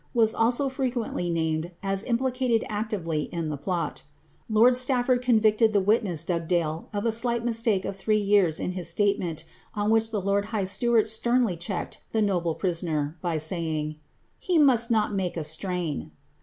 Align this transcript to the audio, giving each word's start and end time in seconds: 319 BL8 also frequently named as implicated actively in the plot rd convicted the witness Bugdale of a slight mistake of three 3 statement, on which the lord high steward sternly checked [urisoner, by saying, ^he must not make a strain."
319 0.13 0.35
BL8 0.39 0.43
also 0.43 0.67
frequently 0.67 1.29
named 1.29 1.71
as 1.83 2.03
implicated 2.03 2.63
actively 2.69 3.25
in 3.25 3.49
the 3.49 3.55
plot 3.55 4.01
rd 4.51 5.21
convicted 5.21 5.73
the 5.73 5.79
witness 5.79 6.23
Bugdale 6.23 6.89
of 6.91 7.05
a 7.05 7.11
slight 7.11 7.45
mistake 7.45 7.85
of 7.85 7.95
three 7.95 8.25
3 8.27 8.71
statement, 8.81 9.45
on 9.75 9.91
which 9.91 10.09
the 10.09 10.19
lord 10.19 10.45
high 10.45 10.65
steward 10.65 11.05
sternly 11.07 11.55
checked 11.55 12.01
[urisoner, 12.13 13.13
by 13.21 13.37
saying, 13.37 13.97
^he 14.41 14.59
must 14.59 14.89
not 14.89 15.13
make 15.13 15.37
a 15.37 15.43
strain." 15.43 16.09